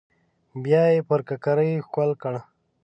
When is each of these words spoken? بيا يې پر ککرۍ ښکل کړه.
بيا 0.63 0.83
يې 0.93 0.99
پر 1.09 1.19
ککرۍ 1.27 1.71
ښکل 1.85 2.09
کړه. 2.21 2.41